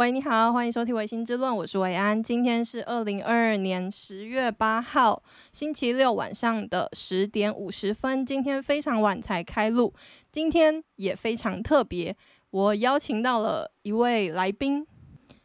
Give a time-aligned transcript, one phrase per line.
[0.00, 2.22] 喂，你好，欢迎收听《维新之论》，我是维安。
[2.22, 8.24] 今天是二零二二年十月八号，星期六晚上的十点五十分。
[8.24, 9.92] 今天非常晚才开录，
[10.32, 12.16] 今天也非常特别，
[12.50, 14.86] 我邀请到了一位来宾，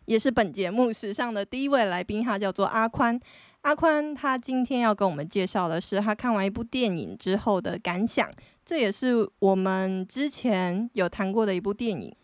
[0.06, 3.20] 也是本节目史上的第一位来宾，他叫做阿宽。
[3.64, 8.32] 阿宽他今天要跟我们介绍的是他看完一部电影之后的感想，
[8.66, 12.16] 这也是我们之前有谈过的一部电影。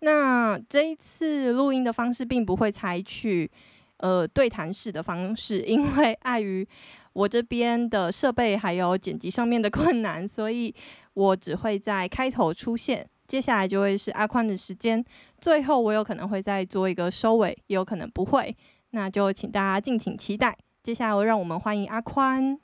[0.00, 3.50] 那这一次录音的方式并不会采取
[3.98, 6.66] 呃对谈式的方式，因为碍于
[7.12, 10.72] 我这边的设备还有剪辑上面的困难，所以
[11.14, 15.04] 我只会在开头出现，接下来就会是阿宽的时间，
[15.40, 18.56] 最后我有可能会再做一个收尾，也有可能不会，
[18.90, 20.56] 那就请大家敬请期待。
[20.82, 22.56] 接下来让我们欢迎阿宽。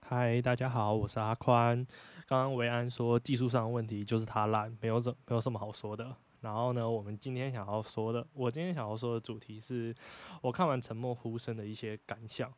[0.00, 1.86] 嗨，大家好，我是阿宽。
[2.32, 6.16] 刚刚维安说技术上的问题就是他烂，没有什没有什么好说的。
[6.40, 9.94] 然后呢，我们今天想要说的，我今天想要说的主题是
[10.40, 12.50] 我看完《沉默呼声》的一些感想。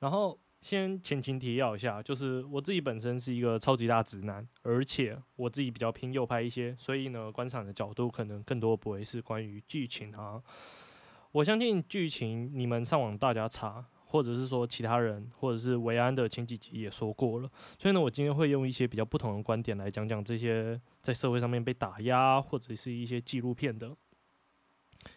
[0.00, 10.42] 然后先前情提要一下，就是我自己本身是一个超级大直男，而且我自己比较偏右派一些，所以呢，观赏的角度可能更多不会是关于剧情啊。
[11.32, 13.86] 我相信剧情，你们上网大家查。
[14.14, 23.90] 或者是说其他人，或者是维安的前几集也说过了，所以呢，我今天会用一些比较不同的观点来讲讲这些在社会上面被打压，或者是一些纪录片的。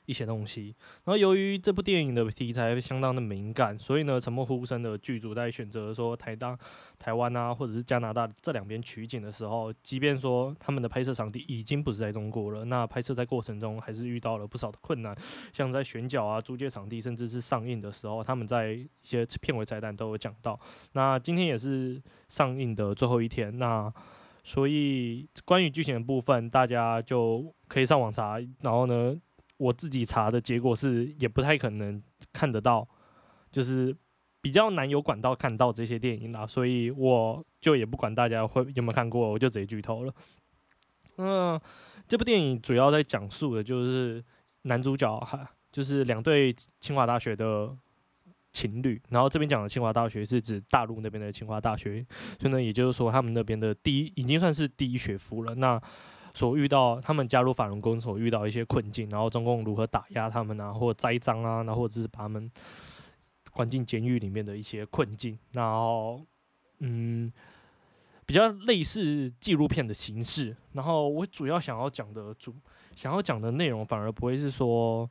[0.06, 6.58] 一些东西，然后由于这部电影的题材相当的敏感，所以呢，沉默呼声的剧组在选择说台大、
[6.98, 15.16] 台湾啊，或者是加拿大这两边取景的时候，即便说他们的拍摄场地已经不是在中国了，那拍摄在过程中还是遇到了不少的困难，
[15.54, 20.60] 像在选角啊、租借场地，甚至是上映的时候，他们在一些片尾彩蛋都有讲到。
[20.94, 23.94] 那今天也是上映的最后一天，那
[24.44, 29.16] 所以关于剧情的部分，大家就可以上网查，然后呢。
[29.58, 32.88] 我自己查的结果是，也不太可能看得到，
[33.52, 33.96] 就是
[34.42, 40.14] 比较难有管道看到这些电影啦，所以我就也不管大家会有没有看过，我就直接剧透了。
[41.18, 41.60] 嗯，
[42.08, 44.24] 这部电影主要在讲述的就是
[44.62, 47.76] 男主角哈，就是两对清华大学的
[48.52, 52.06] 情侣，然后这边讲的清华大学是指大陆那边的清华大学，
[52.40, 55.56] 所以呢，也就是说他们那边的第一已经算是第一学府了。
[55.56, 55.82] 那
[56.38, 62.52] 所遇到他们加入法轮功所遇到一些困境，然后中共如何打压他们啊，或栽赃啊，然后或者是把他们
[63.54, 66.22] 关进监狱里面的一些困境，然后
[66.78, 67.34] 嗯，
[68.28, 70.56] 比较类似纪录片的形式。
[70.74, 72.54] 然后我主要想要讲的主
[72.96, 75.10] 想要讲的内容，反而不会是说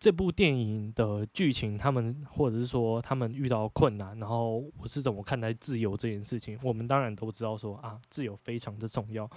[0.00, 6.58] 这部电影的剧情，他们或者是说他们遇到困难，然后我是怎么看待自由这件事情。
[6.62, 9.28] 我们当然都知道说啊，自由非常的重要。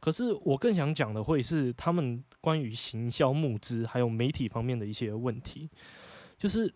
[0.00, 5.68] 可是我更想讲的会是他们关于行销募资还有媒体方面的一些问题，
[6.38, 6.72] 就是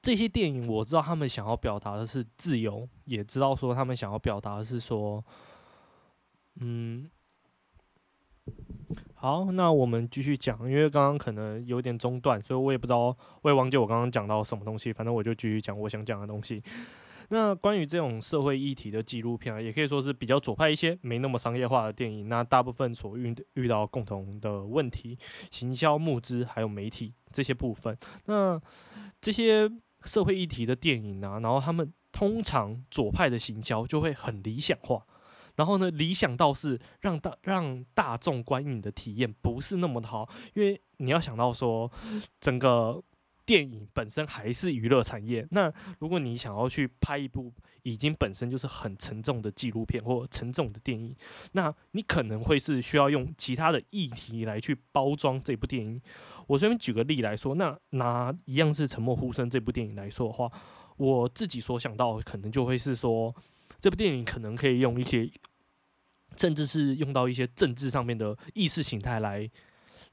[0.00, 5.22] 这些电影我知道他们想要表达的是自由，也知道说他们想要表达的是说，
[6.60, 7.10] 嗯，
[9.14, 16.62] 好，那我们继续讲，因为刚刚可能有点中断，所以我也不知道，我也忘记我刚刚讲到什么东西，反正我就继续讲我想讲的东西。
[17.30, 22.28] 那关于这种社会议题的纪录片啊，也可以说是比较左派一些，没那么商业化的电影。
[22.28, 25.18] 那大部分所遇遇到共同的问题，
[25.50, 27.96] 行销募资还有媒体这些部分。
[28.24, 28.58] 那
[29.20, 29.70] 这些
[30.04, 35.04] 社会议题的电影啊，然后他们通常左派的行销就会很理想化，
[35.56, 41.92] 然后呢，理想倒是让大让大众观影的体验不是那么的好，因为你要想到说
[42.40, 43.02] 整个。
[43.48, 45.46] 电影本身还是娱乐产业。
[45.52, 47.50] 那如果你想要去拍一部
[47.82, 51.16] 已经本身就是很沉重的纪录片或沉重的电影，
[51.52, 55.98] 那你可能会是需要用其他的议题来去包装这部电影。
[56.46, 60.52] 我这边举个例来说，那拿一样是《沉默呼声》这部电影来说的话，
[60.98, 63.34] 我自己所想到可能就会是说，
[63.78, 65.26] 这部电影可能可以用一些，
[66.36, 69.50] 甚至是用到一些政治上面的意识形态来。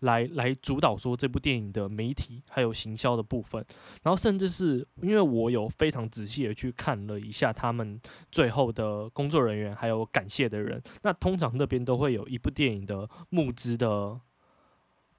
[0.06, 3.64] 来来主导说这部电影的媒体还有行销的部分，
[4.04, 8.00] 然后甚至是因为我有非常仔细的去看了一下他们
[8.32, 14.20] 最后的工作人员还有感谢的人，那通常那边都会有一部电影的募资的。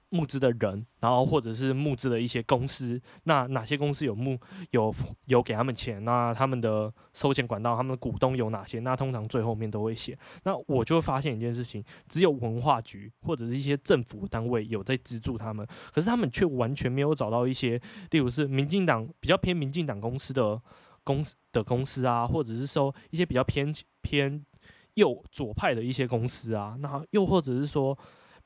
[0.09, 4.39] 募资的人，然后或者是募资的一些公司，那哪些公司有募
[4.71, 4.93] 有
[5.25, 6.03] 有给他们钱？
[6.05, 8.79] 那他们的收钱管道，他们的股东有哪些？
[8.79, 10.17] 那通常最后面都会写。
[10.43, 17.77] 那我就会发现一件事情，只有文化局或者是一些政府单位有在资助他们，可是他们却完全没有找到一些，
[18.11, 20.61] 例如是民进党比较偏民进党公司的
[21.03, 24.45] 公司的公司啊，或者是说一些比较偏偏
[24.93, 27.97] 右左派的一些公司啊，那又或者是说。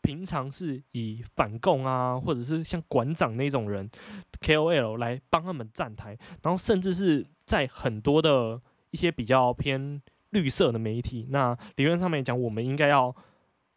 [0.02, 3.90] 平常是以反共啊，或者是像馆长那种人
[4.42, 8.62] KOL 来帮他们站台，然后甚至是在很多的
[8.92, 10.02] 一些比较偏
[10.32, 13.16] 绿色的媒体，那理论上面讲，我们应该要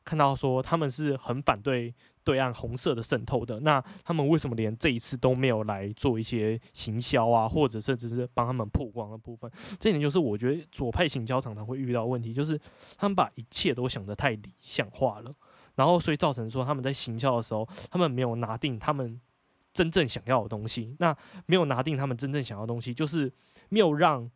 [0.04, 3.60] 看到说他们是很反对对岸红色的渗透的。
[3.60, 9.50] 那他们为什么连这一次都没有来做一些行销啊，或者甚至是帮他们曝光的部分？
[9.78, 12.58] 这点就是我觉得左派行销常常会遇到问题，就是
[12.96, 15.34] 他们把一切都想得太理想化了。
[15.76, 19.20] 然后，所以造成说他们在行销的时候，他们没有拿定他们
[19.72, 20.94] 真正想要的东西。
[21.00, 21.16] 那
[21.46, 23.32] 没有拿定他们真正想要的东西，就是
[23.70, 24.30] 没有让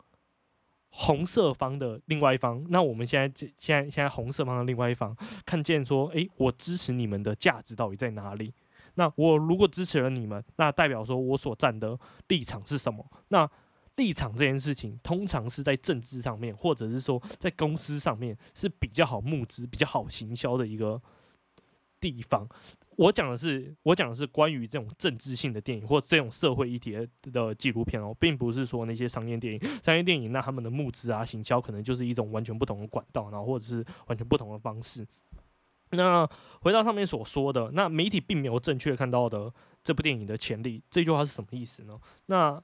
[0.90, 2.64] 红色方的另外一方。
[2.70, 8.52] 那我们现在现在现在红色方的另外一方看见说，诶，我支持你们的价值到底在哪里？
[8.94, 11.96] 那我如果支持了你们，那代表说我所站的
[12.26, 13.06] 立场是什么？
[13.28, 13.48] 那
[13.94, 21.00] 立场这件事情，通常是在政治上面，或者是说在公司上面是比较好募资、比较好行销的一个。
[22.00, 22.48] 地方，
[22.96, 26.96] 我讲的是，我讲的是关于这种政治性的电影或这种社会议题
[27.32, 29.60] 的纪录片哦，并不是说那些商业电影。
[29.82, 35.06] 商业电影那他们的募资啊、行销可能就是一种完全不同的管道，然后或者是完全不同的方式。
[35.90, 36.28] 那
[36.60, 39.52] 回到上面所说的，那媒体并没有正确看到的
[39.82, 41.98] 这部电影的潜力，这句话是什么意思呢？
[42.26, 42.62] 那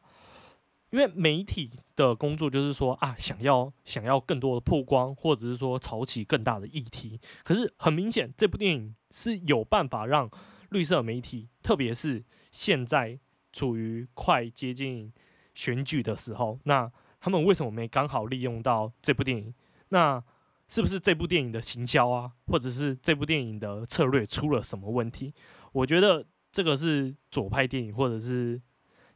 [0.94, 7.20] 因为媒体的工作就是说啊，想要想要更多的曝光，或者是说炒起更大的议题。
[7.42, 10.30] 可是很明显，这部电影是有办法让
[10.68, 13.18] 绿色媒体，特别是现在
[13.52, 15.12] 处于快接近
[15.56, 16.88] 选举的时候，那
[17.18, 19.52] 他们为什么没刚好利用到这部电影？
[19.88, 20.22] 那
[20.68, 25.34] 是不是这部电影的行销啊，或者是这部电影的策略出了什么问题？
[25.72, 28.62] 我觉得这个是左派电影，或者是。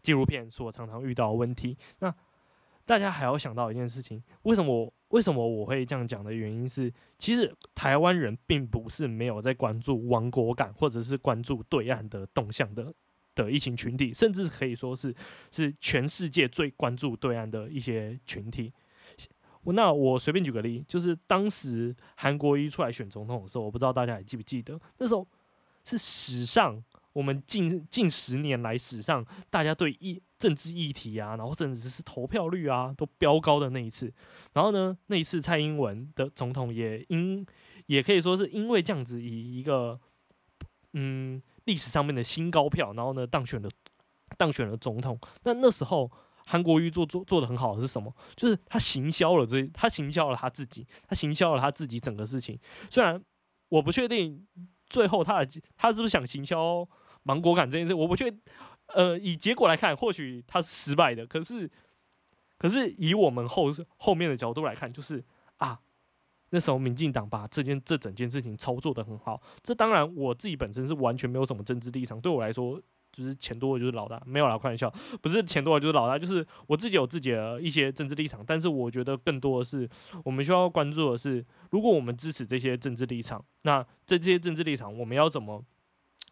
[0.09, 2.15] 纪录片所常常遇到的问题，那
[2.87, 12.91] 大家还要想到一件事情：为什么为什么我会这样讲的原因是，其实台湾人并不是没有在关注亡国感，或者是关注对岸的动向的
[13.35, 15.15] 的一群群体，甚至可以说是
[15.51, 18.73] 是全世界最关注对岸的一些群体。
[19.65, 25.29] 那我随便举个例，就是当时韩国瑜出来选总统的时候，我不知道大家还记不记得，那时候
[25.85, 26.83] 是史上。
[27.19, 34.15] 我们近近十年来史上，大家对议政治议题啊，然后甚至是投票率啊，都飙高的那一次。
[34.53, 37.45] 然后呢，那一次蔡英文的总统也因
[37.87, 39.99] 也可以说是因为这样子，以一个
[40.93, 43.69] 嗯历史上面的新高票，然后呢当选了
[44.37, 45.19] 当选了总统。
[45.43, 46.09] 那那时候
[46.47, 48.15] 韩国瑜做做做的很好的是什么？
[48.37, 52.57] 就是他行销了这，他行销了他自己，他行销了他自己整个事情。
[52.89, 53.21] 虽然
[53.71, 54.47] 我不确定
[54.89, 56.89] 最后他的他是不是想行销。
[57.23, 58.41] 芒果感这件事，我不确定，
[58.95, 61.27] 呃，以结果来看，或许他是失败的。
[61.27, 61.71] 可是，
[62.57, 65.23] 可是以我们后后面的角度来看，就是
[65.59, 65.79] 啊，
[66.51, 69.43] 那时候民进党把这件这整件事情操作的很好。
[69.63, 72.81] 这当然，我自己本身是完全没有什么政治立场，对我来说，
[73.13, 78.43] 就是钱多的就是老大，没有啦，开玩笑，不是钱多的就是老大，就是我自己有自己的一些政治立场。
[78.47, 79.87] 但是，我觉得更多的是，
[80.25, 85.63] 我们需要关注的是，如果我们支持这些政治立场，那这这些政治立场，我们要怎么？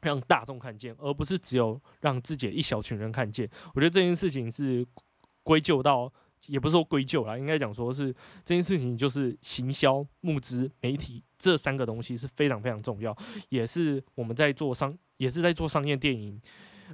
[0.07, 3.49] 让大众看见，而不是只有让自己一小群人看见。
[3.75, 4.87] 我觉得这件事情是
[5.43, 6.11] 归咎到，
[6.47, 8.13] 也不是说归咎啦，应该讲说是
[8.45, 13.17] 这件事情就是行销、募资、媒体这三个东西是非常非常重要，
[13.49, 16.41] 也是我们在做商，也是在做商业电影，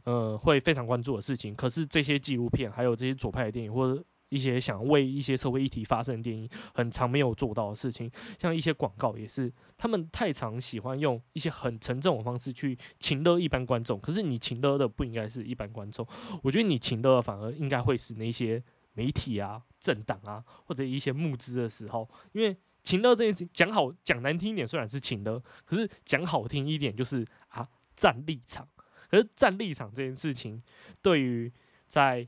[0.05, 1.54] 呃，会非常关注的事情。
[1.54, 8.10] 可是这些纪录片，还有这些左派的电影，或者一些想为一些社会议题发声的电影，很常没有做到的事情，
[8.40, 14.00] 像一些广告也是，他们太常喜欢用一些很沉重的方式去情勒一般观众。
[14.00, 16.06] 可是你情勒的不应该是一般观众，
[16.42, 18.62] 我觉得你情勒的反而应该会是那些
[18.94, 28.66] 媒体啊、政党啊，或者一些募资的时候，因为情勒这件事讲好讲难听一点，虽然是情勒，可是讲好听一点就是啊站立场。
[29.10, 30.62] 可是站立场这件事情，
[31.02, 31.52] 对于
[31.86, 32.26] 在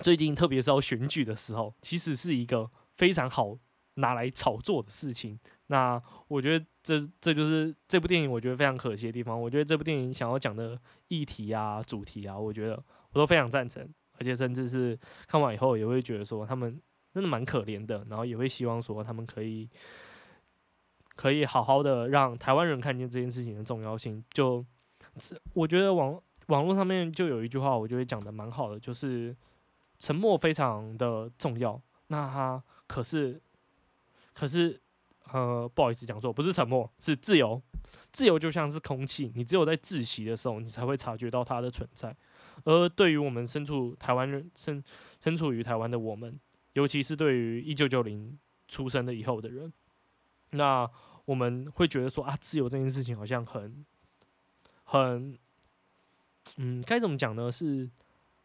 [0.00, 3.56] 最近，特别是要选举的时候，其实是一个非常好
[3.94, 5.38] 拿来炒作的事情。
[5.68, 9.40] 那我觉得这这就是这部电影我觉得非常可惜的地方。
[9.40, 12.80] 我觉得这部电影想要讲的议题啊、主题啊，我觉得
[13.12, 13.82] 我都非常赞成，
[14.18, 16.80] 而且甚至是看完以后也会觉得说他们
[17.12, 19.68] 真的蛮可怜的，然后也会希望说他们可以
[21.16, 24.22] 可以好好的让台湾人看见这件事情的重要性。
[24.30, 24.64] 就
[25.54, 29.34] 我觉得网网络上面就有一句话，我觉得讲的蛮好的，就是。
[29.98, 33.40] 沉默非常的重要，那他可是，
[34.32, 34.80] 可是，
[35.32, 37.60] 呃，不好意思讲错，不是沉默，是自由。
[38.12, 42.16] 自由就像是空气，你只有在窒息的时候，你才会察觉到它的存在。
[42.64, 44.82] 而对于我们身处台湾人，身
[45.22, 46.38] 身处于台湾的我们，
[46.72, 48.36] 尤其是对于一九九零
[48.66, 49.72] 出生的以后的人，
[50.50, 50.90] 那
[51.26, 53.84] 我们会觉得说啊，自由这件事情好像很
[54.84, 55.38] 很，
[56.56, 57.52] 嗯，该怎么讲呢？
[57.52, 57.88] 是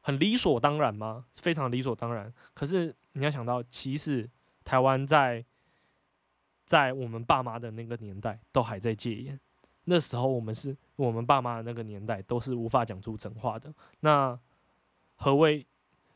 [0.01, 1.25] 很理所当然吗？
[1.33, 2.33] 非常理所当然。
[2.53, 4.29] 可是你要想到，其实
[4.63, 5.45] 台湾在
[6.65, 9.39] 在我们爸妈的那个年代都还在戒严，
[9.85, 13.73] 那时候我们是我们爸妈的那个年代都是无法讲出真话的。
[14.01, 14.37] 那
[15.15, 15.65] 何谓？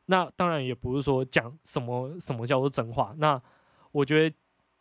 [0.08, 3.14] 那当然也不是说讲什么什么叫做真话。
[3.18, 3.42] 那
[3.92, 4.36] 我觉得。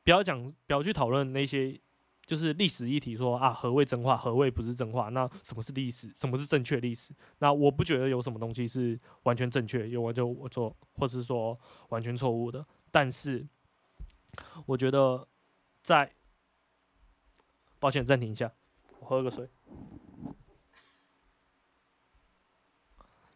[0.04, 1.80] 不要讲，不要去讨论那些
[2.26, 5.08] 就是历史议题说，啊何谓真话，何谓不是真话？
[5.10, 6.10] 那什么是历史？
[6.16, 7.12] 什么是正确历史？
[7.38, 11.58] 那我不觉得有什么东西是完全正确，有我就我做，或是说
[11.90, 12.66] 完全错误的。
[12.90, 13.46] 但是
[14.66, 15.28] 我觉得
[15.82, 16.12] 在，
[17.78, 18.52] 抱歉，暂停一下，
[19.00, 19.48] 我喝个水。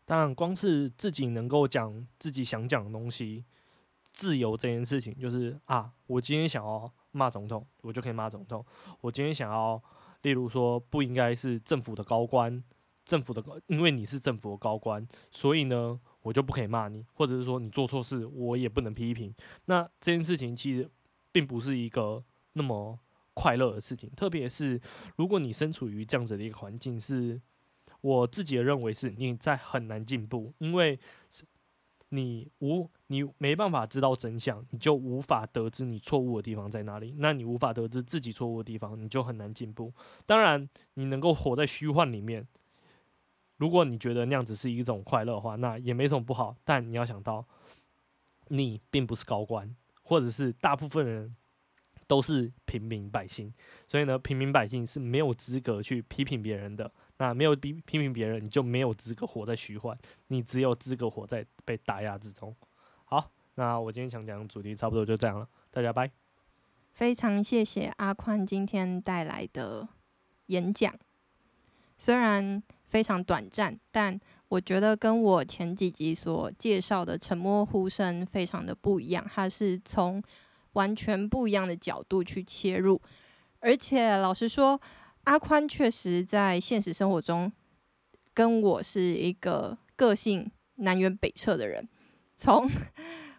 [0.05, 3.45] 当然，光是自己能够讲自己想讲的东西。
[4.11, 8.65] 自由这件事情，就是啊，我今天想要骂总统，我就可以骂总统。
[9.01, 9.83] 我今天想要，
[10.23, 12.63] 例如说，不应该是政府的高官，
[13.05, 19.35] 政府的高，因为你是政府的高官，所以呢，我就不可以骂你，或者是说你做错事，我也不能批评。
[19.65, 20.89] 那这件事情其实
[21.33, 22.23] 并不是一个
[22.53, 22.97] 那么
[23.35, 24.81] 快乐的事情，特别是
[25.17, 27.41] 如果你身处于这样子的一个环境，是
[28.01, 30.99] 我自己的认为是你在很难进步，因为。
[32.11, 37.15] 你无你没办法知道真相，你就无法得知你错误的地方在哪里。
[37.19, 39.93] 那你无法得知自己错误的地方，你就很难进步。
[40.27, 42.47] 当然，你能够活在虚幻里面，
[43.57, 46.55] 如果你觉得那样子是一种快乐的话，那也没什么不好。
[46.65, 47.45] 但你要想到，
[48.49, 51.35] 你并不是高官，或者是大部分人
[52.07, 53.53] 都是平民百姓，
[53.87, 56.93] 所以呢，平民百姓是没有资格去批评别人的。
[57.17, 62.55] 那没有批批评别人，你就没有资格活在虚幻，你只有资格活在被打压之中。
[63.59, 66.09] 那我今天想讲的主题差不多就这样了，大家拜。
[66.93, 69.89] 非常谢谢阿宽今天带来的
[70.47, 70.95] 演讲，
[71.99, 80.23] 虽然非常短暂，但我觉得跟我前几集所介绍的沉默呼声非常的不一样，它是从
[80.75, 83.03] 完全不一样的角度去切入，
[83.59, 84.81] 而且老实说。
[85.25, 87.53] 阿宽确实在现实生活中
[88.33, 91.87] 跟我是一个个性南辕北辙的人。
[92.35, 92.67] 从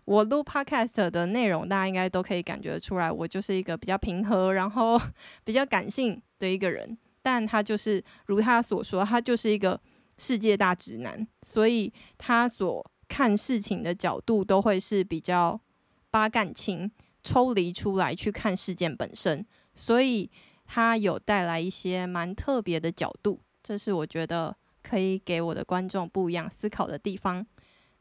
[0.09, 4.99] 我录 Podcast 的内容，大家应该都可以感觉得出来，我就是一个比较平和，然后
[5.45, 6.97] 比较感性的一个人。
[7.21, 9.79] 但他就是如他所说，他就是一个
[10.17, 15.61] 世界大直男，所以他所看事情的角度都会是比较
[16.09, 16.91] 把感情
[17.23, 20.31] 抽离出来去看事件本身，所以。
[20.71, 27.43] 他有带来一些蛮特别的角度，这是我觉得可以给我的观众不一样思考的地方。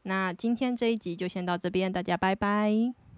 [0.09, 3.08] 那今天这一集就先到这边，大家拜拜。